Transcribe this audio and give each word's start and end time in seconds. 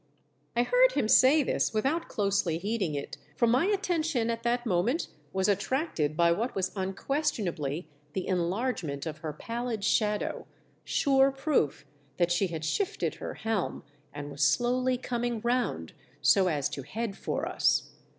I 0.55 0.63
heard 0.63 0.93
him 0.93 1.07
say 1.07 1.43
this 1.43 1.75
without 1.75 2.07
closely 2.07 2.57
heed 2.57 2.81
ing 2.81 2.95
it, 2.95 3.19
for 3.35 3.45
my 3.45 3.67
attention 3.67 4.31
at 4.31 4.41
that 4.41 4.65
moment 4.65 5.09
was 5.31 5.47
attracted 5.47 6.17
by 6.17 6.31
what 6.31 6.55
was 6.55 6.71
unquestionably 6.75 7.87
the 8.13 8.25
enlargement 8.25 9.05
of 9.05 9.19
her 9.19 9.31
pallid 9.31 9.83
shadow; 9.83 10.47
sure 10.83 11.29
proof 11.31 11.85
that 12.17 12.31
she 12.31 12.47
had 12.47 12.65
shifted 12.65 13.13
her 13.21 13.35
helm 13.35 13.83
and 14.11 14.31
was 14.31 14.41
slowly 14.41 14.97
coming 14.97 15.39
round 15.41 15.93
so 16.19 16.47
as 16.47 16.67
to 16.69 16.81
head 16.81 17.15
for 17.15 17.47
us. 17.47 17.91